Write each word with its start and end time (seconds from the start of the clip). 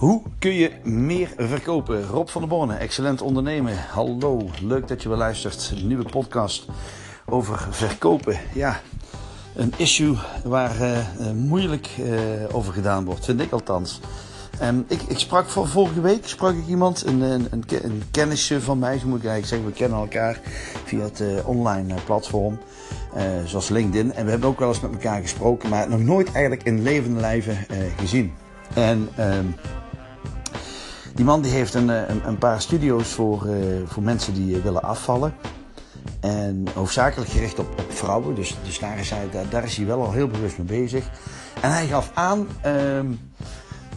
Hoe 0.00 0.22
kun 0.38 0.52
je 0.52 0.72
meer 0.82 1.32
verkopen? 1.36 2.06
Rob 2.06 2.28
van 2.28 2.40
der 2.40 2.50
Borne, 2.50 2.74
excellent 2.74 3.22
ondernemen. 3.22 3.76
Hallo, 3.90 4.50
leuk 4.62 4.88
dat 4.88 5.02
je 5.02 5.08
weer 5.08 5.18
luistert. 5.18 5.72
Een 5.76 5.86
nieuwe 5.86 6.08
podcast 6.10 6.66
over 7.26 7.66
verkopen. 7.70 8.38
Ja, 8.54 8.80
een 9.54 9.72
issue 9.76 10.16
waar 10.44 10.80
uh, 10.80 10.98
moeilijk 11.34 11.90
uh, 11.98 12.20
over 12.52 12.72
gedaan 12.72 13.04
wordt, 13.04 13.24
vind 13.24 13.40
ik 13.40 13.52
althans. 13.52 14.00
Um, 14.62 14.84
ik, 14.88 15.02
ik, 15.02 15.18
sprak 15.18 15.48
vorige 15.48 16.00
week 16.00 16.28
sprak 16.28 16.54
ik 16.54 16.66
iemand, 16.66 17.06
een, 17.06 17.20
een, 17.20 17.46
een, 17.50 17.64
een 17.82 18.02
kennisje 18.10 18.60
van 18.60 18.78
mij, 18.78 18.98
zo 18.98 19.06
moet 19.06 19.22
ik 19.22 19.28
eigenlijk 19.28 19.46
zeggen. 19.46 19.68
We 19.68 19.74
kennen 19.74 19.98
elkaar 19.98 20.40
via 20.84 21.02
het 21.02 21.22
online 21.44 21.94
platform, 22.04 22.58
zoals 23.44 23.68
LinkedIn. 23.68 24.12
En 24.12 24.24
we 24.24 24.30
hebben 24.30 24.48
ook 24.48 24.58
wel 24.58 24.68
eens 24.68 24.80
met 24.80 24.92
elkaar 24.92 25.20
gesproken, 25.20 25.68
maar 25.68 25.88
nog 25.88 26.00
nooit 26.00 26.32
eigenlijk 26.32 26.62
in 26.62 26.82
levende 26.82 27.20
lijven 27.20 27.66
gezien. 27.96 28.32
En 28.74 29.08
um, 29.18 29.54
die 31.20 31.28
man 31.28 31.42
die 31.42 31.52
heeft 31.52 31.74
een, 31.74 31.88
een, 31.88 32.28
een 32.28 32.38
paar 32.38 32.60
studio's 32.60 33.08
voor, 33.08 33.46
uh, 33.46 33.54
voor 33.86 34.02
mensen 34.02 34.34
die 34.34 34.56
willen 34.56 34.82
afvallen. 34.82 35.34
En 36.20 36.66
hoofdzakelijk 36.74 37.30
gericht 37.30 37.58
op, 37.58 37.84
vrouwen. 37.88 38.34
Dus, 38.34 38.56
dus 38.64 38.78
daar, 38.78 38.98
is 38.98 39.10
hij, 39.10 39.28
daar, 39.50 39.64
is 39.64 39.76
hij 39.76 39.86
wel 39.86 40.04
al 40.04 40.12
heel 40.12 40.28
bewust 40.28 40.58
mee 40.58 40.66
bezig. 40.66 41.04
En 41.60 41.72
hij 41.72 41.86
gaf 41.86 42.10
aan, 42.14 42.48
um, 42.66 43.20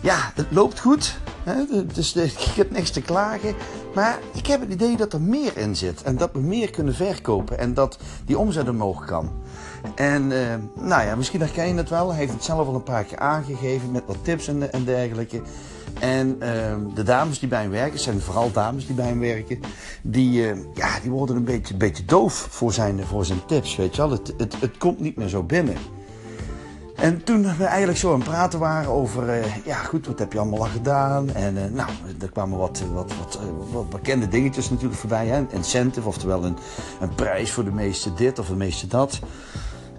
ja, 0.02 0.32
het 0.36 0.46
loopt 0.50 0.80
goed. 0.80 1.18
Hè? 1.44 1.86
Dus 1.94 2.16
ik 2.48 2.54
heb 2.56 2.72
niks 2.72 2.90
te 2.90 3.02
klagen. 3.02 3.56
Maar 3.96 4.20
ik 4.34 4.48
heb 4.48 4.62
het 4.62 4.72
idee 4.72 4.98
dat 4.98 5.14
er 5.14 5.22
meer 5.22 5.58
in 5.58 5.76
zit. 5.76 6.04
En 6.04 6.18
dat 6.18 6.30
we 6.34 6.40
meer 6.40 6.70
kunnen 6.70 6.96
verkopen. 6.96 7.58
En 7.58 7.74
dat 7.74 7.98
die 8.26 8.38
omzet 8.38 8.70
omhoog 8.70 9.06
kan. 9.06 9.32
En 9.96 10.32
uh, 10.32 10.40
nou 10.76 11.06
ja, 11.06 11.16
misschien 11.16 11.40
herken 11.40 11.68
je 11.68 11.74
het 11.74 11.90
wel. 11.90 12.10
Hij 12.10 12.18
heeft 12.18 12.34
het 12.34 12.44
zelf 12.44 12.68
al 12.68 12.76
een 12.76 12.84
paar 12.84 13.04
keer 13.04 13.18
aangegeven 13.18 13.92
met 13.92 14.04
wat 14.06 14.18
tips 14.22 14.48
en, 14.48 14.84
dergelijke. 14.86 15.42
En 16.00 16.28
uh, 16.28 16.96
de 16.96 17.04
dames 17.04 17.40
die 17.40 17.50
bij 17.50 17.62
hem 17.62 17.72
werken, 17.72 18.00
zijn 18.00 18.22
vooral 18.22 18.52
dames 18.52 18.86
die 18.86 18.96
bij 18.96 19.08
hem 19.08 19.20
werken, 19.20 19.60
die, 20.02 20.42
uh, 20.42 20.64
ja, 20.74 21.00
die 21.00 21.12
worden 21.12 21.36
een 21.36 21.44
beetje, 21.44 21.76
beetje 21.76 22.06
doof 22.06 22.48
voor 22.50 22.74
zijn, 22.74 23.06
voor 23.06 23.26
zijn 23.26 23.46
tips. 23.46 23.76
Weet 23.76 23.96
je 23.96 24.02
wel? 24.02 24.12
Het, 24.12 24.34
het, 24.38 24.56
het 24.60 24.78
komt 24.78 25.00
niet 25.00 25.16
meer 25.16 25.28
zo 25.28 25.44
binnen. 25.44 25.78
En 26.96 27.24
toen 27.24 27.58
we 27.58 27.64
eigenlijk 27.64 28.00
zo 28.00 28.14
aan 28.14 28.20
het 28.20 28.30
praten 28.30 28.60
waren 28.60 28.92
over, 28.92 29.38
uh, 29.38 29.66
ja 29.66 29.76
goed, 29.76 30.08
wat 30.08 30.20
heb 30.20 30.34
je 30.34 30.40
allemaal 30.40 30.60
al 30.60 30.66
gedaan? 30.66 31.30
En 31.34 31.74
nou, 31.74 31.90
er 32.22 32.32
kwamen 32.32 32.58
wat, 32.58 32.84
wat, 32.94 33.14
wat, 33.16 33.40
wat, 33.72 33.90
bekende 33.90 34.28
dingetjes 34.28 34.70
natuurlijk 34.70 35.00
voorbij. 35.00 35.28
Hè? 35.28 35.38
Een 35.38 35.52
incentive, 35.52 36.08
oftewel 36.08 36.44
een, 36.44 36.58
een 37.00 37.16
prijs 37.16 37.52
voor 37.52 37.64
de 37.64 37.72
meeste 37.72 38.14
dit 38.14 38.40
of 38.40 38.48
de 38.48 38.56
meeste 38.56 38.88
dat. 38.88 39.20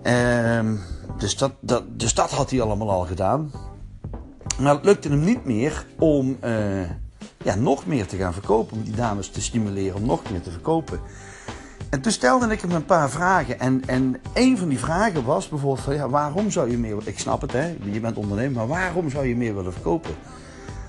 Um, 0.07 0.81
dus, 1.19 1.37
dat, 1.37 1.53
dat, 1.61 1.83
dus 1.99 2.15
dat 2.15 2.31
had 2.31 2.51
hij 2.51 2.61
allemaal 2.61 2.91
al 2.91 3.05
gedaan. 3.05 3.51
Maar 4.61 4.75
het 4.75 4.85
lukte 4.85 5.09
hem 5.09 5.25
niet 5.25 5.45
meer 5.45 5.87
om 5.99 6.37
uh, 6.45 6.91
ja, 7.43 7.55
nog 7.55 7.87
meer 7.87 8.07
te 8.07 8.17
gaan 8.17 8.33
verkopen. 8.33 8.77
Om 8.77 8.83
die 8.83 8.95
dames 8.95 9.29
te 9.29 9.43
stimuleren 9.43 9.97
om 9.97 10.07
nog 10.07 10.31
meer 10.31 10.43
te 10.43 10.51
verkopen. 10.51 11.01
En 11.91 12.01
toen 12.01 12.13
stelde 12.13 12.47
ik 12.47 12.61
hem 12.61 12.71
een 12.71 12.85
paar 12.85 13.11
vragen. 13.11 13.61
En, 13.61 13.83
en 13.87 14.21
een 14.35 14.59
van 14.59 14.69
die 14.69 14.79
vragen 14.79 15.25
was 15.25 15.49
bijvoorbeeld 15.49 15.85
van, 15.85 15.95
ja, 15.95 16.09
waarom 16.09 16.51
zou 16.51 16.71
je 16.71 16.79
meer... 16.79 16.97
Ik 17.05 17.19
snap 17.19 17.41
het, 17.41 17.53
hè, 17.53 17.77
je 17.83 18.01
bent 18.01 18.17
ondernemer, 18.17 18.57
maar 18.57 18.67
waarom 18.67 19.11
zou 19.11 19.27
je 19.27 19.37
meer 19.37 19.55
willen 19.55 19.73
verkopen? 19.73 20.15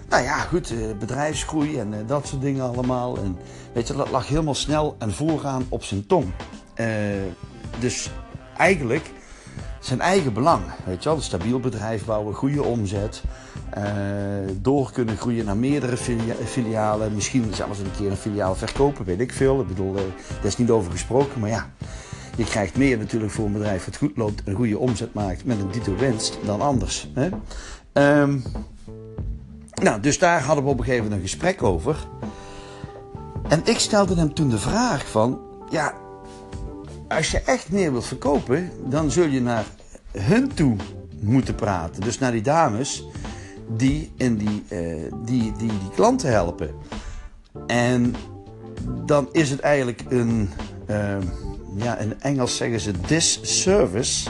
Nou 0.09 0.23
ja, 0.23 0.38
goed, 0.38 0.73
bedrijfsgroei 0.99 1.80
en 1.80 1.93
dat 2.08 2.27
soort 2.27 2.41
dingen 2.41 2.63
allemaal. 2.63 3.17
En 3.17 3.38
weet 3.73 3.88
je, 3.88 3.93
dat 3.93 4.09
lag 4.09 4.27
helemaal 4.27 4.53
snel 4.53 4.95
en 4.99 5.13
vooraan 5.13 5.66
op 5.69 5.83
zijn 5.83 6.05
tong. 6.05 6.25
Dus 7.80 8.11
eigenlijk 8.58 9.11
zijn 9.80 10.02
eigen 10.02 10.34
belang. 10.34 10.64
Weet 10.86 11.03
je 11.03 11.09
wel, 11.09 11.17
een 11.17 11.23
stabiel 11.23 11.59
bedrijf 11.59 12.06
bouwen, 12.06 12.34
goede 12.34 12.64
omzet. 12.64 13.23
Uh, 13.78 13.84
door 14.61 14.92
kunnen 14.92 15.17
groeien 15.17 15.45
naar 15.45 15.58
meerdere 15.58 15.98
filia 15.98 16.36
filialen. 16.45 17.16
Misschien 17.16 17.53
zelfs 17.53 17.80
een 17.80 17.92
keer 17.98 18.11
een 18.11 18.17
filiaal 18.17 18.56
verkopen, 18.56 19.06
weet 19.06 19.20
ik 19.20 19.33
veel. 19.33 19.59
Ik 19.59 19.67
bedoel, 19.67 19.94
daar 19.94 20.03
is 20.44 20.58
niet 20.58 20.70
over 20.70 20.92
gesproken, 20.92 21.39
maar 21.39 21.50
ja. 21.50 21.70
Je 22.38 22.44
krijgt 22.44 22.77
meer 22.77 22.98
natuurlijk 22.98 23.32
voor 23.32 23.45
een 23.45 23.52
bedrijf 23.52 23.86
dat 23.86 23.98
goed 23.98 24.17
loopt, 24.17 24.42
een 24.45 24.55
goede 24.55 24.77
omzet 24.77 25.14
maakt 25.14 25.45
met 25.45 25.60
een 25.60 25.72
dito 25.72 25.95
winst 25.95 26.37
dan 26.45 26.61
anders. 26.61 27.10
Hè? 27.14 27.30
Um, 28.22 28.43
nou, 29.82 29.99
dus 29.99 30.20
daar 30.20 30.42
hadden 30.42 30.64
we 30.64 30.70
op 30.70 30.77
een 30.77 30.83
gegeven 30.83 31.04
moment 31.04 31.22
een 31.22 31.30
gesprek 31.30 31.64
over. 31.64 32.08
En 33.48 33.61
ik 33.64 33.80
stelde 33.80 34.16
hem 34.16 34.33
toen 34.33 34.49
de 34.49 34.60
vraag 34.60 35.08
van, 35.08 35.39
ja, 35.70 35.93
als 37.08 37.32
je 37.32 37.42
echt 37.42 37.71
meer 37.71 37.92
wilt 37.92 38.05
verkopen, 38.05 38.71
dan 38.86 39.11
zul 39.11 39.27
je 39.27 39.42
naar 39.42 39.66
hun 40.11 40.54
toe 40.54 40.76
moeten 41.20 41.55
praten. 41.55 42.02
Dus 42.02 42.20
naar 42.20 42.32
die 42.32 42.42
dames 42.42 43.08
die, 43.67 44.11
in 44.17 44.38
die, 44.38 44.64
uh, 44.70 45.11
die, 45.26 45.52
die, 45.58 45.67
die 45.67 45.89
klanten 45.95 46.30
helpen. 46.32 46.76
En 47.67 48.16
dan 49.05 49.30
is 49.32 49.49
het 49.49 49.60
eigenlijk 49.60 50.04
een, 50.10 50.49
uh, 50.89 51.17
ja, 51.76 51.98
in 51.98 52.21
Engels 52.21 52.58
zeggen 52.58 52.80
ze 52.80 52.92
disservice, 53.08 54.30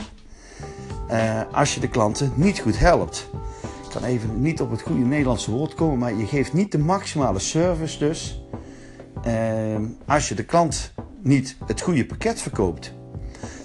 uh, 1.12 1.42
als 1.52 1.74
je 1.74 1.80
de 1.80 1.90
klanten 1.90 2.32
niet 2.36 2.60
goed 2.60 2.80
helpt. 2.80 3.30
Ik 3.64 4.02
kan 4.02 4.04
even 4.04 4.42
niet 4.42 4.62
op 4.62 4.72
het 4.72 4.82
goede 4.82 5.06
Nederlandse 5.06 5.52
woord 5.52 5.74
komen, 5.74 5.98
maar 5.98 6.14
je 6.14 6.26
geeft 6.26 6.54
niet 6.54 6.72
de 6.72 6.78
maximale 6.78 7.40
service 7.40 7.98
dus 7.98 8.40
als 10.06 10.30
je 10.30 10.36
de 10.36 10.44
klant 10.44 10.94
niet 11.26 11.56
het 11.66 11.82
goede 11.82 12.06
pakket 12.06 12.42
verkoopt. 12.42 12.94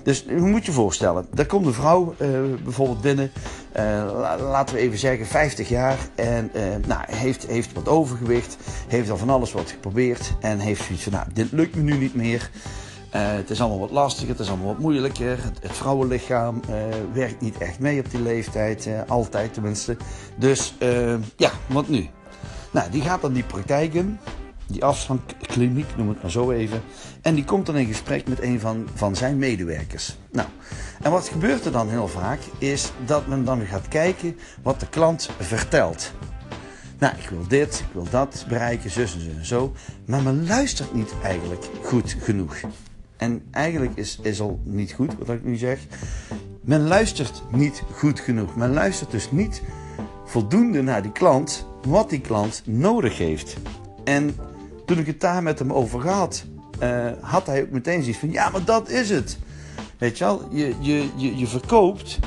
Dus 0.03 0.25
hoe 0.29 0.49
moet 0.49 0.67
je 0.67 0.73
voorstellen? 0.73 1.27
Daar 1.35 1.47
komt 1.47 1.67
een 1.67 1.73
vrouw 1.73 2.15
uh, 2.19 2.29
bijvoorbeeld 2.65 3.01
binnen, 3.01 3.31
uh, 3.77 4.37
laten 4.41 4.75
we 4.75 4.81
even 4.81 4.99
zeggen 4.99 5.27
50 5.27 5.69
jaar, 5.69 5.99
en 6.15 6.51
uh, 6.55 6.63
nou, 6.87 7.01
heeft, 7.07 7.47
heeft 7.47 7.73
wat 7.73 7.89
overgewicht, 7.89 8.57
heeft 8.89 9.11
al 9.11 9.17
van 9.17 9.31
alles 9.31 9.53
wat 9.53 9.71
geprobeerd 9.71 10.33
en 10.41 10.59
heeft 10.59 10.85
zoiets 10.85 11.03
van, 11.03 11.13
nou, 11.13 11.27
dit 11.33 11.53
lukt 11.53 11.77
me 11.77 11.83
nu 11.83 11.97
niet 11.97 12.15
meer. 12.15 12.51
het 13.11 13.51
is 13.51 13.61
allemaal 13.61 13.79
wat 13.79 13.91
lastiger, 13.91 14.29
het 14.29 14.39
is 14.39 14.49
allemaal 14.49 14.67
wat 14.67 14.79
moeilijker. 14.79 15.39
Het, 15.61 15.77
vrouwenlichaam 15.77 16.61
werkt 17.13 17.41
niet 17.41 17.59
echt 17.59 17.79
mee 17.79 18.01
op 18.01 18.11
die 18.11 18.23
leeftijd, 18.23 18.89
altijd 19.07 19.55
tenminste. 19.55 19.97
Dus 20.37 20.75
ja, 21.37 21.51
wat 21.67 21.89
nu? 21.89 22.09
Nou, 22.71 22.91
die 22.91 23.03
gaat 23.03 23.21
dan 23.21 23.33
die 23.33 23.45
praktijk 23.45 23.95
in 23.95 24.19
die 24.73 24.85
afstandkliniek, 24.85 25.97
noem 25.97 26.09
het 26.09 26.23
maar 26.23 26.31
zo 26.31 26.51
even. 26.51 26.83
En 27.23 27.35
die 27.35 27.45
komt 27.45 27.67
dan 27.67 27.77
in 27.77 27.87
gesprek 27.87 28.29
met 28.29 28.43
een 28.43 28.61
van, 28.61 28.89
van 28.95 29.17
zijn 29.17 29.39
medewerkers. 29.39 30.17
Nou, 30.33 30.49
en 31.03 31.11
wat 31.11 31.29
gebeurt 31.29 31.65
er 31.65 31.73
dan 31.73 31.89
heel 31.89 32.09
vaak, 32.09 32.41
is 32.59 32.93
dat 33.05 33.27
men 33.27 33.45
dan 33.45 33.67
gaat 33.67 33.89
kijken 33.89 34.37
wat 34.63 34.81
de 34.81 34.89
klant 34.89 35.31
vertelt. 35.39 36.13
Nou, 36.99 37.15
ik 37.19 37.29
wil 37.29 37.47
dit, 37.49 37.85
ik 37.89 37.93
wil 37.93 38.07
dat 38.11 38.45
bereiken, 38.49 38.91
zus 38.91 39.15
en 39.15 39.21
zo 39.21 39.31
en 39.39 39.47
zo. 39.47 39.73
Maar 40.05 40.23
men 40.23 40.47
luistert 40.47 40.95
niet 40.95 41.15
eigenlijk 41.23 41.65
goed 41.83 42.17
genoeg. 42.21 42.57
En 43.17 43.43
eigenlijk 43.51 43.93
is, 43.95 44.19
is 44.23 44.41
al 44.41 44.61
niet 44.65 44.93
goed 44.93 45.15
wat 45.19 45.37
ik 45.37 45.45
nu 45.45 45.57
zeg. 45.57 45.79
Men 46.61 46.87
luistert 46.87 47.43
niet 47.53 47.83
goed 47.93 48.21
genoeg. 48.21 48.57
Men 48.57 48.73
luistert 48.73 49.11
dus 49.11 49.31
niet 49.31 49.63
voldoende 50.25 50.83
naar 50.83 51.03
die 51.03 51.13
klant, 51.13 51.67
wat 51.83 52.11
die 52.11 52.21
klant 52.21 52.63
nodig 52.65 53.19
heeft. 53.19 53.57
En 54.05 54.37
toen 54.91 54.99
ik 54.99 55.07
het 55.07 55.21
daar 55.21 55.43
met 55.43 55.59
hem 55.59 55.73
over 55.73 56.09
had, 56.09 56.45
uh, 56.83 57.07
had 57.21 57.47
hij 57.47 57.63
ook 57.63 57.71
meteen 57.71 58.01
zoiets 58.01 58.19
van: 58.19 58.31
ja, 58.31 58.49
maar 58.49 58.65
dat 58.65 58.89
is 58.89 59.11
het. 59.11 59.39
Weet 59.99 60.19
je 60.19 60.25
wel, 60.25 60.49
je, 60.51 60.75
je, 60.81 61.09
je, 61.17 61.37
je 61.37 61.47
verkoopt 61.47 62.19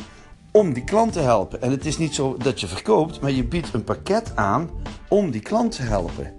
om 0.52 0.74
die 0.74 0.84
klant 0.84 1.14
te 1.14 1.20
helpen. 1.20 1.62
En 1.62 1.72
het 1.72 1.86
is 1.86 1.98
niet 1.98 2.16
zo 2.16 2.38
dat 2.38 2.60
je 2.60 2.68
verkoopt, 2.68 3.22
maar 3.22 3.32
je 3.32 3.44
biedt 3.44 3.74
een 3.74 3.84
pakket 3.84 4.32
aan 4.36 4.70
om 5.08 5.32
die 5.32 5.42
klant 5.42 5.76
te 5.76 5.82
helpen. 5.82 6.34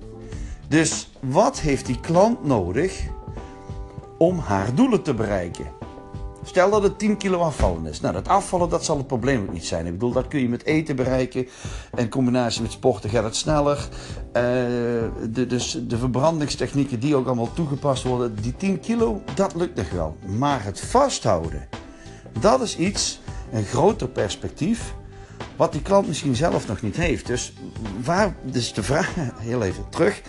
Dus 0.68 1.10
wat 1.20 1.60
heeft 1.60 1.86
die 1.86 2.00
klant 2.00 2.44
nodig 2.44 3.02
om 4.18 4.38
haar 4.38 4.74
doelen 4.74 5.02
te 5.02 5.14
bereiken? 5.14 5.83
Stel 6.44 6.70
dat 6.70 6.82
het 6.82 6.98
10 6.98 7.16
kilo 7.16 7.38
afvallen 7.38 7.86
is. 7.86 8.00
Nou, 8.00 8.14
dat 8.14 8.28
afvallen 8.28 8.68
dat 8.68 8.84
zal 8.84 8.96
het 8.96 9.06
probleem 9.06 9.42
ook 9.42 9.52
niet 9.52 9.64
zijn. 9.64 9.86
Ik 9.86 9.92
bedoel, 9.92 10.12
dat 10.12 10.28
kun 10.28 10.40
je 10.40 10.48
met 10.48 10.64
eten 10.64 10.96
bereiken. 10.96 11.48
In 11.96 12.08
combinatie 12.08 12.62
met 12.62 12.72
sporten 12.72 13.10
gaat 13.10 13.24
het 13.24 13.36
sneller. 13.36 13.88
Uh, 14.26 14.42
de, 15.30 15.46
dus 15.48 15.80
de 15.86 15.98
verbrandingstechnieken 15.98 17.00
die 17.00 17.16
ook 17.16 17.26
allemaal 17.26 17.52
toegepast 17.52 18.02
worden. 18.02 18.36
Die 18.42 18.56
10 18.56 18.80
kilo, 18.80 19.22
dat 19.34 19.54
lukt 19.54 19.76
nog 19.76 19.90
wel. 19.90 20.16
Maar 20.26 20.64
het 20.64 20.80
vasthouden, 20.80 21.68
dat 22.40 22.60
is 22.60 22.76
iets, 22.76 23.20
een 23.52 23.64
groter 23.64 24.08
perspectief. 24.08 24.94
Wat 25.56 25.72
die 25.72 25.82
klant 25.82 26.06
misschien 26.06 26.36
zelf 26.36 26.68
nog 26.68 26.82
niet 26.82 26.96
heeft. 26.96 27.26
Dus 27.26 27.52
waar, 28.04 28.36
dus 28.42 28.72
de 28.72 28.82
vraag, 28.82 29.14
heel 29.38 29.62
even 29.62 29.88
terug. 29.88 30.22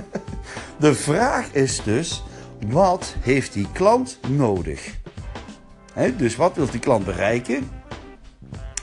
de 0.78 0.94
vraag 0.94 1.52
is 1.52 1.82
dus, 1.82 2.22
wat 2.66 3.14
heeft 3.20 3.52
die 3.52 3.68
klant 3.72 4.18
nodig? 4.28 4.97
He, 5.98 6.16
dus 6.16 6.36
wat 6.36 6.56
wil 6.56 6.70
die 6.70 6.80
klant 6.80 7.04
bereiken? 7.04 7.70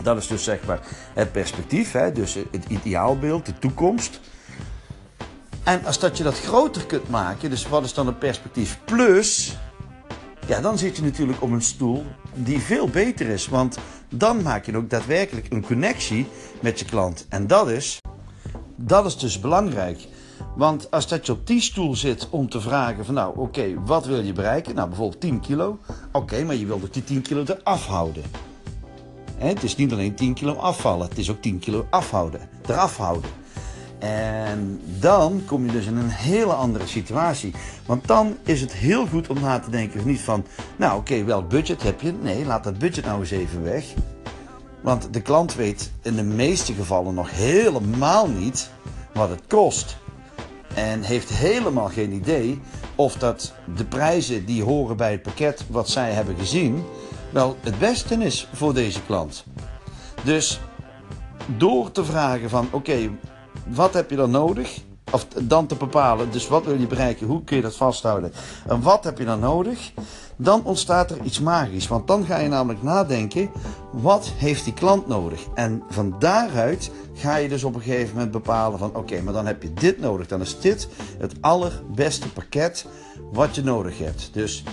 Dat 0.02 0.18
is 0.18 0.28
dus 0.28 0.44
zeg 0.44 0.66
maar 0.66 0.80
het 1.14 1.32
perspectief, 1.32 1.92
hè? 1.92 2.12
dus 2.12 2.34
het 2.34 2.66
ideaalbeeld, 2.68 3.46
de 3.46 3.60
toekomst. 3.60 4.20
En 5.64 5.86
als 5.86 6.00
dat 6.00 6.18
je 6.18 6.24
dat 6.24 6.40
groter 6.40 6.86
kunt 6.86 7.10
maken, 7.10 7.50
dus 7.50 7.68
wat 7.68 7.84
is 7.84 7.94
dan 7.94 8.08
het 8.08 8.20
perspectief 8.20 8.80
plus? 8.86 9.58
Ja, 10.48 10.62
dan 10.62 10.78
zit 10.78 10.96
je 10.96 11.04
natuurlijk 11.04 11.42
op 11.42 11.52
een 11.52 11.62
stoel 11.62 12.06
die 12.34 12.60
veel 12.60 12.88
beter 12.88 13.28
is. 13.28 13.48
Want 13.48 13.78
dan 14.10 14.42
maak 14.42 14.66
je 14.66 14.78
ook 14.78 14.90
daadwerkelijk 14.90 15.48
een 15.50 15.66
connectie 15.66 16.28
met 16.60 16.80
je 16.80 16.86
klant. 16.86 17.26
En 17.30 17.48
dat 17.48 17.70
is 17.70 18.00
dat 18.76 19.06
is 19.06 19.18
dus 19.18 19.40
belangrijk. 19.40 20.08
Want 20.56 20.92
als 20.92 21.08
dat 21.08 21.26
je 21.26 21.32
op 21.32 21.48
die 21.48 21.62
stoel 21.62 21.96
zit 21.96 22.28
om 22.30 22.50
te 22.50 22.62
vragen 22.62 23.06
van 23.06 23.14
nou 23.14 23.38
oké, 23.38 23.74
wat 23.86 24.06
wil 24.06 24.22
je 24.22 24.34
bereiken? 24.34 24.76
Nou 24.76 24.88
bijvoorbeeld 24.88 25.22
10 25.22 25.40
kilo. 25.40 25.80
Oké, 26.12 26.44
maar 26.44 26.56
je 26.56 26.66
wilt 26.66 26.84
ook 26.84 26.94
die 26.94 27.04
10 27.04 27.22
kilo 27.22 27.44
eraf 27.46 27.86
houden. 27.86 28.24
Het 29.38 29.64
is 29.64 29.76
niet 29.76 29.92
alleen 29.92 30.16
10 30.16 30.34
kilo 30.34 30.54
afvallen, 30.54 31.08
het 31.08 31.18
is 31.18 31.32
ook 31.32 31.42
10 31.42 31.60
kilo 31.60 31.88
afhouden, 31.90 32.50
eraf 32.68 32.98
houden. 32.98 33.30
En 34.00 34.82
dan 35.00 35.42
kom 35.46 35.66
je 35.66 35.72
dus 35.72 35.86
in 35.86 35.98
een 35.98 36.10
hele 36.10 36.54
andere 36.54 36.88
situatie. 36.88 37.54
Want 37.86 38.08
dan 38.08 38.38
is 38.44 38.62
het 38.62 38.74
heel 38.74 39.08
goed 39.08 39.28
om 39.28 39.40
na 39.40 39.60
te 39.60 39.70
denken, 39.70 40.08
niet 40.08 40.22
van, 40.22 40.46
nou 40.76 40.98
oké, 40.98 41.24
welk 41.24 41.50
budget 41.50 41.84
heb 41.84 42.02
je? 42.02 42.14
Nee, 42.22 42.46
laat 42.46 42.64
dat 42.64 42.78
budget 42.78 43.06
nou 43.06 43.20
eens 43.20 43.32
even 43.32 43.64
weg. 43.64 43.86
Want 44.82 45.14
de 45.14 45.22
klant 45.22 45.56
weet 45.56 45.92
in 46.02 46.16
de 46.16 46.24
meeste 46.24 46.74
gevallen 46.74 47.14
nog 47.14 47.32
helemaal 47.32 48.28
niet 48.28 48.70
wat 49.14 49.30
het 49.30 49.42
kost. 49.48 49.98
En 50.76 51.02
heeft 51.02 51.30
helemaal 51.30 51.88
geen 51.88 52.12
idee 52.12 52.62
of 52.96 53.14
dat 53.14 53.54
de 53.76 53.86
prijzen 53.86 54.46
die 54.46 54.64
horen 54.64 54.98
bij 54.98 55.12
het 55.12 55.22
pakket 55.22 55.66
wat 55.70 55.90
zij 55.90 56.12
hebben 56.12 56.36
gezien, 56.38 56.84
wel 57.30 57.58
het 57.62 57.80
beste 57.80 58.16
is 58.16 58.48
voor 58.54 58.74
deze 58.74 59.02
klant. 59.02 59.46
Dus 60.24 60.60
door 61.58 61.92
te 61.92 62.06
vragen 62.06 62.50
van 62.50 62.68
oké, 62.72 63.10
wat 63.68 63.94
heb 63.94 64.10
je 64.10 64.16
dan 64.16 64.32
nodig? 64.32 64.80
Of 65.12 65.28
dan 65.28 65.68
te 65.68 65.76
bepalen, 65.76 66.32
dus 66.32 66.48
wat 66.48 66.66
wil 66.66 66.80
je 66.80 66.88
bereiken, 66.88 67.28
hoe 67.28 67.44
kun 67.44 67.56
je 67.56 67.62
dat 67.62 67.76
vasthouden 67.76 68.34
en 68.68 68.82
wat 68.82 69.04
heb 69.04 69.18
je 69.18 69.26
dan 69.26 69.40
nodig? 69.40 69.92
Dan 70.36 70.64
ontstaat 70.64 71.12
er 71.12 71.22
iets 71.24 71.40
magisch, 71.40 71.88
want 71.88 72.08
dan 72.08 72.26
ga 72.26 72.38
je 72.38 72.48
namelijk 72.48 72.84
nadenken, 72.84 73.50
wat 73.92 74.32
heeft 74.36 74.64
die 74.64 74.74
klant 74.74 75.08
nodig? 75.08 75.46
En 75.54 75.84
van 75.90 76.16
daaruit 76.20 76.92
ga 77.14 77.36
je 77.36 77.50
dus 77.50 77.64
op 77.64 77.76
een 77.76 77.82
gegeven 77.82 78.14
moment 78.14 78.32
bepalen 78.32 78.80
van 78.80 78.96
oké, 78.96 79.22
maar 79.22 79.34
dan 79.34 79.46
heb 79.46 79.62
je 79.62 79.74
dit 79.74 80.00
nodig. 80.00 80.28
Dan 80.28 80.42
is 80.42 80.60
dit 80.60 80.88
het 81.18 81.34
allerbeste 81.42 82.32
pakket 82.32 82.86
wat 83.32 83.56
je 83.56 83.64
nodig 83.64 83.98
hebt. 83.98 84.30
Dus 84.34 84.64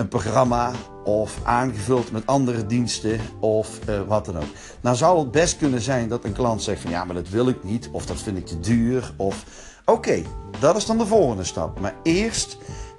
een 0.00 0.08
programma 0.08 0.72
of 1.04 1.38
aangevuld 1.42 2.12
met 2.12 2.26
andere 2.26 2.66
diensten 2.66 3.20
of 3.40 3.78
uh, 3.88 4.00
wat 4.06 4.24
dan 4.24 4.36
ook. 4.36 4.52
Nou 4.80 4.96
zou 4.96 5.18
het 5.18 5.30
best 5.30 5.56
kunnen 5.56 5.80
zijn 5.80 6.08
dat 6.08 6.24
een 6.24 6.32
klant 6.32 6.62
zegt 6.62 6.80
van 6.80 6.90
ja, 6.90 7.04
maar 7.04 7.14
dat 7.14 7.28
wil 7.28 7.48
ik 7.48 7.64
niet 7.64 7.88
of 7.92 8.06
dat 8.06 8.16
vind 8.16 8.36
ik 8.36 8.46
te 8.46 8.60
duur 8.60 9.12
of 9.16 9.44
oké, 9.84 10.22
dat 10.58 10.76
is 10.76 10.86
dan 10.86 10.98
de 10.98 11.06
volgende 11.06 11.44
stap. 11.44 11.80
Maar 11.80 11.94
eerst 12.02 12.56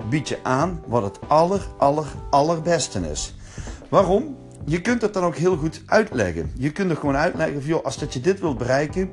bied 0.09 0.27
je 0.27 0.39
aan 0.43 0.83
wat 0.87 1.03
het 1.03 1.19
aller 1.27 1.67
aller 1.77 2.05
allerbeste 2.29 3.09
is. 3.11 3.35
Waarom? 3.89 4.37
Je 4.65 4.81
kunt 4.81 5.01
het 5.01 5.13
dan 5.13 5.23
ook 5.23 5.35
heel 5.35 5.57
goed 5.57 5.81
uitleggen. 5.85 6.51
Je 6.57 6.71
kunt 6.71 6.91
er 6.91 6.97
gewoon 6.97 7.15
uitleggen 7.15 7.61
van 7.61 7.69
joh, 7.69 7.85
als 7.85 7.97
dat 7.97 8.13
je 8.13 8.19
dit 8.19 8.39
wilt 8.39 8.57
bereiken, 8.57 9.09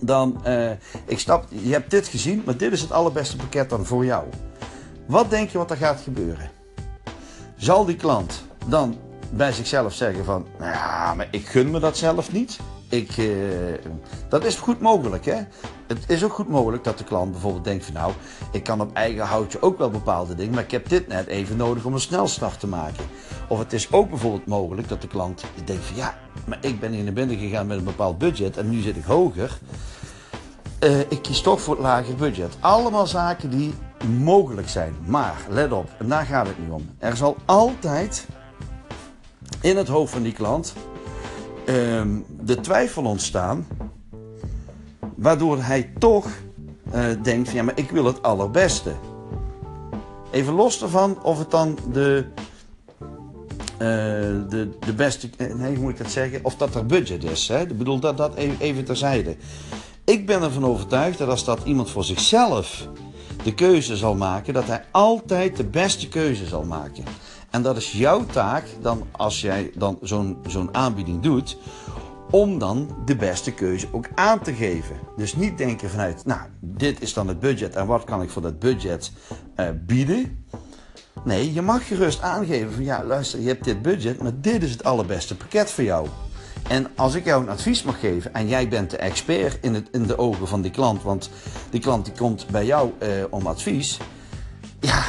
dan 0.00 0.40
uh, 0.46 0.70
ik 1.06 1.18
stap, 1.18 1.46
je 1.48 1.72
hebt 1.72 1.90
dit 1.90 2.08
gezien, 2.08 2.42
maar 2.44 2.56
dit 2.56 2.72
is 2.72 2.80
het 2.80 2.92
allerbeste 2.92 3.36
pakket 3.36 3.70
dan 3.70 3.84
voor 3.84 4.04
jou. 4.04 4.24
Wat 5.06 5.30
denk 5.30 5.50
je 5.50 5.58
wat 5.58 5.70
er 5.70 5.76
gaat 5.76 6.00
gebeuren? 6.00 6.62
Zal 7.64 7.84
die 7.84 7.96
klant 7.96 8.42
dan 8.66 8.96
bij 9.30 9.52
zichzelf 9.52 9.94
zeggen 9.94 10.24
van, 10.24 10.46
nou 10.58 10.72
ja, 10.72 11.14
maar 11.14 11.28
ik 11.30 11.46
gun 11.46 11.70
me 11.70 11.80
dat 11.80 11.96
zelf 11.96 12.32
niet? 12.32 12.58
Ik, 12.88 13.16
uh, 13.16 13.36
dat 14.28 14.44
is 14.44 14.56
goed 14.56 14.80
mogelijk. 14.80 15.24
Hè? 15.24 15.40
Het 15.86 15.98
is 16.06 16.24
ook 16.24 16.32
goed 16.32 16.48
mogelijk 16.48 16.84
dat 16.84 16.98
de 16.98 17.04
klant 17.04 17.30
bijvoorbeeld 17.30 17.64
denkt 17.64 17.84
van 17.84 17.94
nou, 17.94 18.12
ik 18.52 18.64
kan 18.64 18.80
op 18.80 18.92
eigen 18.92 19.24
houtje 19.24 19.62
ook 19.62 19.78
wel 19.78 19.90
bepaalde 19.90 20.34
dingen, 20.34 20.54
maar 20.54 20.62
ik 20.62 20.70
heb 20.70 20.88
dit 20.88 21.08
net 21.08 21.26
even 21.26 21.56
nodig 21.56 21.84
om 21.84 21.92
een 21.92 22.00
snelstart 22.00 22.60
te 22.60 22.66
maken. 22.66 23.04
Of 23.48 23.58
het 23.58 23.72
is 23.72 23.92
ook 23.92 24.08
bijvoorbeeld 24.08 24.46
mogelijk 24.46 24.88
dat 24.88 25.00
de 25.00 25.08
klant 25.08 25.44
denkt 25.64 25.84
van 25.84 25.96
ja, 25.96 26.18
maar 26.46 26.58
ik 26.60 26.80
ben 26.80 26.92
hier 26.92 27.04
naar 27.04 27.12
binnen 27.12 27.38
gegaan 27.38 27.66
met 27.66 27.78
een 27.78 27.84
bepaald 27.84 28.18
budget 28.18 28.56
en 28.56 28.70
nu 28.70 28.80
zit 28.80 28.96
ik 28.96 29.04
hoger. 29.04 29.58
Uh, 30.80 31.00
ik 31.00 31.22
kies 31.22 31.40
toch 31.40 31.60
voor 31.60 31.74
het 31.74 31.82
lager 31.82 32.14
budget. 32.14 32.56
Allemaal 32.60 33.06
zaken 33.06 33.50
die 33.50 33.74
mogelijk 34.08 34.68
zijn. 34.68 34.94
Maar 35.06 35.36
let 35.48 35.72
op, 35.72 35.90
en 35.98 36.08
daar 36.08 36.24
gaat 36.24 36.46
het 36.46 36.58
niet 36.58 36.70
om. 36.70 36.88
Er 36.98 37.16
zal 37.16 37.36
altijd 37.44 38.26
in 39.60 39.76
het 39.76 39.88
hoofd 39.88 40.12
van 40.12 40.22
die 40.22 40.32
klant 40.32 40.74
uh, 41.66 42.02
de 42.40 42.60
twijfel 42.60 43.04
ontstaan, 43.04 43.66
waardoor 45.14 45.62
hij 45.62 45.92
toch 45.98 46.26
uh, 46.94 47.04
denkt 47.22 47.48
van 47.48 47.56
ja, 47.56 47.62
maar 47.62 47.78
ik 47.78 47.90
wil 47.90 48.04
het 48.04 48.22
allerbeste. 48.22 48.92
Even 50.30 50.54
los 50.54 50.82
ervan 50.82 51.22
of 51.22 51.38
het 51.38 51.50
dan 51.50 51.78
de, 51.92 52.24
uh, 53.72 53.78
de, 54.48 54.68
de 54.80 54.92
beste, 54.96 55.30
eh, 55.36 55.54
nee 55.54 55.74
hoe 55.74 55.82
moet 55.82 55.92
ik 55.92 55.98
dat 55.98 56.10
zeggen, 56.10 56.40
of 56.42 56.56
dat 56.56 56.74
er 56.74 56.86
budget 56.86 57.24
is. 57.24 57.48
Hè? 57.48 57.60
Ik 57.60 57.78
bedoel 57.78 57.98
dat, 57.98 58.16
dat 58.16 58.34
even, 58.34 58.56
even 58.58 58.84
terzijde. 58.84 59.36
Ik 60.04 60.26
ben 60.26 60.42
ervan 60.42 60.64
overtuigd 60.64 61.18
dat 61.18 61.28
als 61.28 61.44
dat 61.44 61.60
iemand 61.64 61.90
voor 61.90 62.04
zichzelf 62.04 62.88
de 63.44 63.54
keuze 63.54 63.96
zal 63.96 64.14
maken, 64.14 64.54
dat 64.54 64.66
hij 64.66 64.84
altijd 64.90 65.56
de 65.56 65.64
beste 65.64 66.08
keuze 66.08 66.46
zal 66.46 66.64
maken. 66.64 67.04
En 67.50 67.62
dat 67.62 67.76
is 67.76 67.92
jouw 67.92 68.26
taak 68.26 68.64
dan 68.80 69.02
als 69.10 69.40
jij 69.40 69.70
dan 69.74 69.98
zo'n 70.02 70.38
zo'n 70.46 70.74
aanbieding 70.74 71.22
doet, 71.22 71.56
om 72.30 72.58
dan 72.58 72.96
de 73.04 73.16
beste 73.16 73.52
keuze 73.52 73.86
ook 73.92 74.08
aan 74.14 74.40
te 74.40 74.54
geven. 74.54 74.96
Dus 75.16 75.34
niet 75.34 75.58
denken 75.58 75.90
vanuit, 75.90 76.24
nou, 76.24 76.40
dit 76.60 77.02
is 77.02 77.12
dan 77.12 77.28
het 77.28 77.40
budget 77.40 77.76
en 77.76 77.86
wat 77.86 78.04
kan 78.04 78.22
ik 78.22 78.30
voor 78.30 78.42
dat 78.42 78.58
budget 78.58 79.12
uh, 79.56 79.68
bieden. 79.86 80.44
Nee, 81.24 81.52
je 81.52 81.62
mag 81.62 81.86
gerust 81.86 82.20
aangeven 82.20 82.72
van 82.72 82.84
ja, 82.84 83.04
luister, 83.04 83.40
je 83.40 83.48
hebt 83.48 83.64
dit 83.64 83.82
budget, 83.82 84.22
maar 84.22 84.40
dit 84.40 84.62
is 84.62 84.70
het 84.70 84.84
allerbeste 84.84 85.36
pakket 85.36 85.70
voor 85.70 85.84
jou. 85.84 86.08
En 86.68 86.86
als 86.96 87.14
ik 87.14 87.24
jou 87.24 87.42
een 87.42 87.48
advies 87.48 87.82
mag 87.82 88.00
geven 88.00 88.34
en 88.34 88.48
jij 88.48 88.68
bent 88.68 88.90
de 88.90 88.96
expert 88.96 89.58
in, 89.60 89.74
het, 89.74 89.88
in 89.92 90.06
de 90.06 90.18
ogen 90.18 90.48
van 90.48 90.62
die 90.62 90.70
klant, 90.70 91.02
want 91.02 91.30
die 91.70 91.80
klant 91.80 92.04
die 92.04 92.14
komt 92.14 92.46
bij 92.46 92.64
jou 92.64 92.92
uh, 93.02 93.08
om 93.30 93.46
advies, 93.46 93.98
ja, 94.80 95.04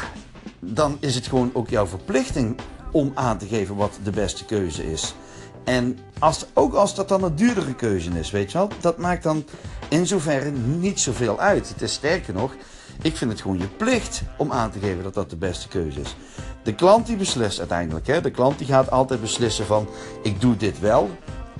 dan 0.59 0.97
is 0.99 1.15
het 1.15 1.27
gewoon 1.27 1.49
ook 1.53 1.69
jouw 1.69 1.87
verplichting 1.87 2.57
om 2.91 3.11
aan 3.13 3.37
te 3.37 3.47
geven 3.47 3.75
wat 3.75 3.99
de 4.03 4.11
beste 4.11 4.45
keuze 4.45 4.91
is. 4.91 5.15
En 5.63 5.99
als, 6.19 6.45
ook 6.53 6.73
als 6.73 6.95
dat 6.95 7.09
dan 7.09 7.23
een 7.23 7.35
duurdere 7.35 7.75
keuze 7.75 8.09
is, 8.09 8.31
weet 8.31 8.51
je 8.51 8.57
wel, 8.57 8.69
dat 8.81 8.97
maakt 8.97 9.23
dan 9.23 9.45
in 9.89 10.07
zoverre 10.07 10.51
niet 10.51 10.99
zoveel 10.99 11.39
uit. 11.39 11.69
Het 11.69 11.81
is 11.81 11.93
sterker 11.93 12.33
nog, 12.33 12.55
ik 13.01 13.17
vind 13.17 13.31
het 13.31 13.41
gewoon 13.41 13.59
je 13.59 13.67
plicht 13.67 14.21
om 14.37 14.51
aan 14.51 14.71
te 14.71 14.79
geven 14.79 15.03
dat 15.03 15.13
dat 15.13 15.29
de 15.29 15.35
beste 15.35 15.67
keuze 15.67 16.01
is. 16.01 16.15
De 16.63 16.75
klant 16.75 17.07
die 17.07 17.15
beslist 17.15 17.59
uiteindelijk, 17.59 18.07
hè, 18.07 18.21
de 18.21 18.31
klant 18.31 18.57
die 18.57 18.67
gaat 18.67 18.91
altijd 18.91 19.21
beslissen 19.21 19.65
van 19.65 19.87
ik 20.23 20.41
doe 20.41 20.57
dit 20.57 20.79
wel 20.79 21.09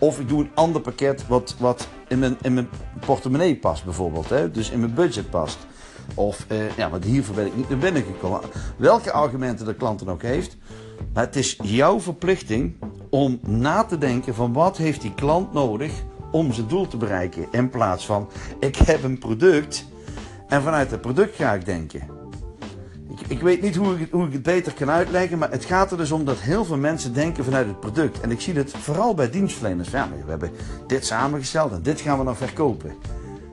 of 0.05 0.19
ik 0.19 0.29
doe 0.29 0.39
een 0.39 0.51
ander 0.53 0.81
pakket 0.81 1.27
wat, 1.27 1.55
wat 1.59 1.87
in, 2.07 2.19
mijn, 2.19 2.37
in 2.41 2.53
mijn 2.53 2.69
portemonnee 3.05 3.55
past 3.55 3.83
bijvoorbeeld, 3.83 4.29
hè, 4.29 4.51
dus 4.51 4.69
in 4.69 4.79
mijn 4.79 4.93
budget 4.93 5.29
past. 5.29 5.57
Of, 6.13 6.45
eh, 6.47 6.77
ja, 6.77 6.89
want 6.89 7.03
hiervoor 7.03 7.35
ben 7.35 7.45
ik 7.45 7.55
niet 7.55 7.69
naar 7.69 7.77
binnen 7.77 8.03
gekomen. 8.03 8.39
Welke 8.77 9.11
argumenten 9.11 9.65
de 9.65 9.75
klant 9.75 9.99
dan 9.99 10.09
ook 10.09 10.21
heeft. 10.21 10.57
Maar 11.13 11.23
het 11.23 11.35
is 11.35 11.57
jouw 11.63 11.99
verplichting 11.99 12.75
om 13.09 13.39
na 13.47 13.83
te 13.83 13.97
denken 13.97 14.35
van 14.35 14.53
wat 14.53 14.77
heeft 14.77 15.01
die 15.01 15.13
klant 15.13 15.53
nodig 15.53 15.91
om 16.31 16.53
zijn 16.53 16.67
doel 16.67 16.87
te 16.87 16.97
bereiken. 16.97 17.47
In 17.51 17.69
plaats 17.69 18.05
van, 18.05 18.29
ik 18.59 18.75
heb 18.75 19.03
een 19.03 19.19
product 19.19 19.85
en 20.47 20.61
vanuit 20.61 20.91
het 20.91 21.01
product 21.01 21.35
ga 21.35 21.53
ik 21.53 21.65
denken. 21.65 22.01
Ik, 23.27 23.41
weet 23.41 23.61
niet 23.61 23.75
hoe 23.75 23.99
ik, 23.99 24.11
hoe 24.11 24.25
ik 24.27 24.33
het 24.33 24.43
beter 24.43 24.73
kan 24.73 24.89
uitleggen, 24.89 25.37
maar 25.37 25.51
het 25.51 25.65
gaat 25.65 25.91
er 25.91 25.97
dus 25.97 26.11
om 26.11 26.25
dat 26.25 26.39
heel 26.39 26.65
veel 26.65 26.77
mensen 26.77 27.13
denken 27.13 27.43
vanuit 27.43 27.67
het 27.67 27.79
product. 27.79 28.19
En 28.21 28.31
ik 28.31 28.41
zie 28.41 28.53
het 28.53 28.71
vooral 28.71 29.13
bij 29.13 29.29
dienstverleners. 29.29 29.89
Ja, 29.89 30.09
we 30.25 30.29
hebben 30.29 30.51
dit 30.87 31.05
samengesteld 31.05 31.71
en 31.71 31.81
dit 31.81 32.01
gaan 32.01 32.19
we 32.19 32.25
dan 32.25 32.35
verkopen. 32.35 32.95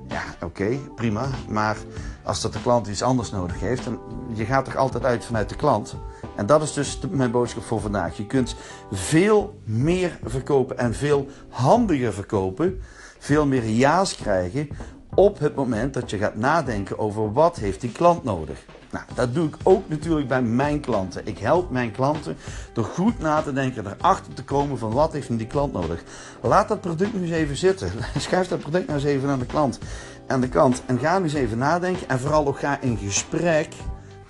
Ja, 0.09 0.23
oké, 0.42 0.78
prima. 0.95 1.28
Maar 1.49 1.76
als 2.23 2.40
dat 2.40 2.52
de 2.52 2.62
klant 2.62 2.87
iets 2.87 3.02
anders 3.02 3.31
nodig 3.31 3.61
heeft, 3.61 3.85
dan 3.85 3.99
je 4.35 4.45
gaat 4.45 4.69
er 4.69 4.78
altijd 4.78 5.04
uit 5.04 5.25
vanuit 5.25 5.49
de 5.49 5.57
klant. 5.57 5.97
En 6.37 6.47
dat 6.47 6.62
is 6.62 6.73
dus 6.73 6.99
mijn 7.11 7.31
boodschap 7.31 7.62
voor 7.62 7.81
vandaag. 7.81 8.16
Je 8.16 8.26
kunt 8.26 8.57
veel 8.90 9.61
meer 9.64 10.19
verkopen 10.25 10.78
en 10.78 10.95
veel 10.95 11.26
handiger 11.49 12.12
verkopen, 12.12 12.81
veel 13.19 13.47
meer 13.47 13.69
ja's 13.69 14.16
krijgen 14.16 14.69
op 15.14 15.38
het 15.38 15.54
moment 15.54 15.95
dat 15.95 16.11
je 16.11 16.19
gaat 16.19 16.37
nadenken 16.37 16.99
over 16.99 17.33
wat 17.33 17.57
heeft 17.57 17.81
die 17.81 17.92
klant 17.92 18.25
nodig. 18.25 18.64
Nou, 18.93 19.05
dat 19.15 19.35
doe 19.35 19.47
ik 19.47 19.57
ook 19.63 19.89
natuurlijk 19.89 20.29
bij 20.29 20.43
mijn 20.43 20.81
klanten. 20.81 21.27
Ik 21.27 21.39
help 21.39 21.71
mijn 21.71 21.91
klanten 21.91 22.37
door 22.73 22.85
goed 22.85 23.19
na 23.19 23.43
te 23.43 23.53
denken, 23.53 23.87
erachter 23.87 24.35
te 24.35 24.45
komen 24.45 24.79
van 24.79 24.93
wat 24.93 25.13
heeft 25.13 25.39
die 25.39 25.47
klant 25.47 25.73
nodig. 25.73 26.03
Laat 26.41 26.69
dat 26.69 26.81
product 26.81 27.15
nu 27.15 27.23
eens 27.23 27.31
even 27.31 27.57
zitten. 27.57 27.91
Schuif 28.19 28.49
dat 28.49 28.59
product 28.59 28.87
nou 28.87 28.99
eens 28.99 29.09
even 29.09 29.29
aan 29.29 29.39
de 29.39 29.47
klant, 29.47 29.79
aan 30.27 30.41
de 30.41 30.49
kant 30.49 30.83
en 30.87 30.99
ga 30.99 31.19
nu 31.19 31.25
eens 31.25 31.35
even 31.35 31.59
nadenken. 31.59 32.09
En 32.09 32.19
vooral 32.21 32.47
ook 32.47 32.59
ga 32.59 32.81
in 32.81 32.97
gesprek 32.97 33.75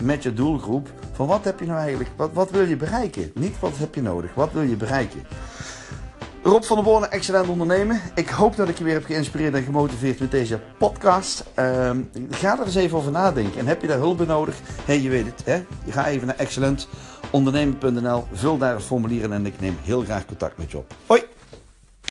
met 0.02 0.22
je 0.22 0.32
doelgroep 0.32 0.88
van 1.12 1.26
wat 1.26 1.44
heb 1.44 1.60
je 1.60 1.66
nou 1.66 1.78
eigenlijk, 1.78 2.10
wat, 2.16 2.30
wat 2.32 2.50
wil 2.50 2.64
je 2.64 2.76
bereiken? 2.76 3.30
Niet 3.34 3.60
wat 3.60 3.78
heb 3.78 3.94
je 3.94 4.02
nodig, 4.02 4.34
wat 4.34 4.52
wil 4.52 4.62
je 4.62 4.76
bereiken? 4.76 5.22
Rob 6.44 6.62
van 6.62 6.76
der 6.76 6.84
Borne, 6.84 7.06
excellent 7.06 7.48
ondernemen. 7.48 8.00
Ik 8.14 8.28
hoop 8.28 8.56
dat 8.56 8.68
ik 8.68 8.78
je 8.78 8.84
weer 8.84 8.94
heb 8.94 9.04
geïnspireerd 9.04 9.54
en 9.54 9.62
gemotiveerd 9.62 10.20
met 10.20 10.30
deze 10.30 10.60
podcast. 10.78 11.44
Uh, 11.58 11.90
ga 12.30 12.58
er 12.58 12.64
eens 12.64 12.74
even 12.74 12.98
over 12.98 13.10
nadenken. 13.10 13.60
En 13.60 13.66
heb 13.66 13.80
je 13.80 13.86
daar 13.86 13.98
hulp 13.98 14.16
bij 14.16 14.26
nodig? 14.26 14.54
Hey, 14.84 15.00
je 15.00 15.08
weet 15.08 15.26
het, 15.26 15.42
hè? 15.44 15.64
Je 15.84 15.92
ga 15.92 16.06
even 16.06 16.26
naar 16.26 16.36
excellentondernemen.nl, 16.36 18.24
vul 18.32 18.58
daar 18.58 18.74
het 18.74 18.84
formulier 18.84 19.22
in 19.22 19.32
en 19.32 19.46
ik 19.46 19.60
neem 19.60 19.78
heel 19.82 20.02
graag 20.02 20.26
contact 20.26 20.58
met 20.58 20.70
je 20.70 20.76
op. 20.76 20.94
Hoi! 21.06 21.31